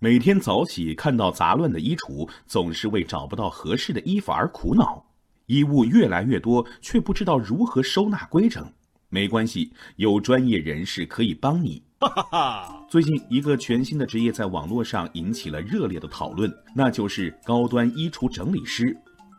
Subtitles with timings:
[0.00, 5.04] 每天早起看到杂乱的衣橱，总是为找不到合适的衣服而苦恼。
[5.46, 8.64] 衣物越来越多，却不知道如何收纳规整。
[9.08, 11.82] 没关系，有专业人士可以帮你。
[11.98, 12.86] 哈哈哈！
[12.88, 18.96] 最近一个全新的职业在网络上引起了热烈的讨论，那就是高端衣橱整理师。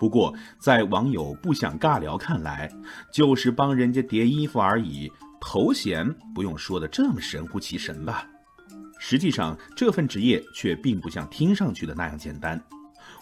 [0.00, 2.68] 不过，在网友不想尬聊看来，
[3.12, 5.08] 就是帮人家叠衣服而已，
[5.40, 8.26] 头衔不用说的这么神乎其神吧？
[9.02, 12.62] 实际上，这份职业却并不像听上去的那样简单。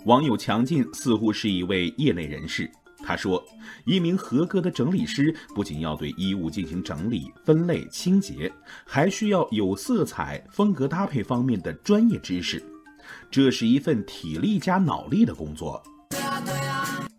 [0.06, 3.42] 网友强劲似乎是一位业内人士，他说
[3.86, 8.52] ：“一名合格的整理师不仅要对衣物进行整理、分类、清洁，
[8.84, 12.60] 还需要有色彩、风格搭配方面的专业知识，
[13.30, 15.80] 这是一份体力加脑力的工作。”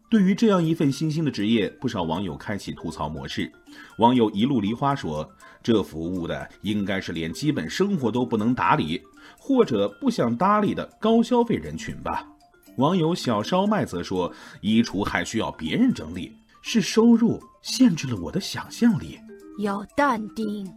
[0.09, 3.51] 对于这样一份新兴的职业，不少网友开启吐槽模式。
[3.99, 5.29] 网友一路梨花说
[5.61, 8.99] ：“这服务的应该是连基本生活都不能打理，
[9.37, 12.25] 或者不想搭理的高消费人群吧。”
[12.77, 19.19] 网友小烧麦则说：“衣橱还需要别人整理，是收入限制了我的想象力。”
[19.61, 20.67] 要淡定。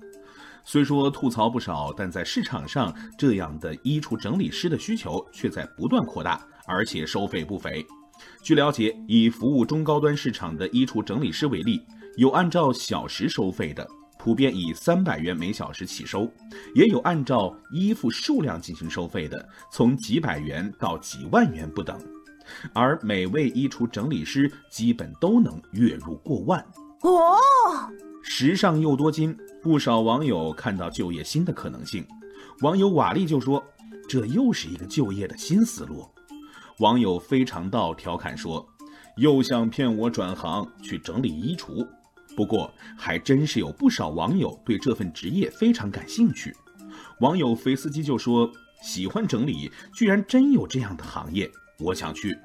[0.63, 7.85] 虽说吐槽不少，但在市场上，这样的衣橱整理师的需求却在不断扩大，而且收费不菲。
[8.43, 11.81] 据了解，以服务中高端市场的衣橱整理师为例，
[12.17, 16.27] 有按照小时收费的，普遍以三百元每小时起收；
[16.75, 21.99] 也有按照衣服数量进行收费的，从几百元到几万元不等。
[22.73, 26.59] 而每位衣橱整理师基本都能月入过万。
[27.03, 27.37] 哦，
[28.23, 32.05] 时尚又多金，不少网友看到就业新的可能性。
[32.61, 33.63] 网友瓦力就说
[34.09, 36.05] ：“这又是一个就业的新思路。”
[36.83, 38.69] 网友非常道调侃说
[39.17, 41.87] ：“又想骗我转行去整理衣橱。”
[42.37, 46.53] 不过，还真是有不少网友对这份职业非常感兴趣。
[47.21, 48.51] 网友肥司机就说
[48.83, 52.37] ：“喜欢整理，居然真有这样的行业，我想去。”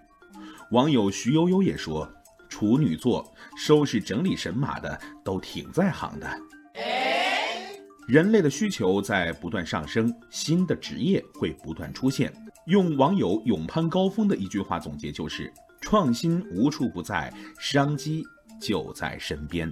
[0.69, 2.07] 网友徐悠悠也说
[2.47, 3.25] ：“处女座
[3.57, 6.29] 收拾整理神马的都挺在行的。”
[8.07, 12.31] 人类的需求在不断上升，新的职业会不断出现。
[12.67, 18.21] 用网友勇攀高峰的一句话总结就是：创新无处不在，商机
[18.59, 19.71] 就在身边。